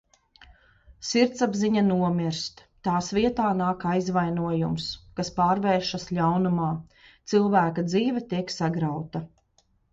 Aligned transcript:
Sirdsapziņa 1.09 1.83
nomirst, 1.89 2.63
tās 2.87 3.11
vietā 3.17 3.51
nāk 3.61 3.85
aizvainojums, 3.91 4.89
kas 5.21 5.31
pārvēršas 5.39 6.09
ļaunumā. 6.21 6.73
Cilvēka 7.35 7.89
dzīve 7.95 8.29
tiek 8.35 8.59
sagrauta. 8.61 9.27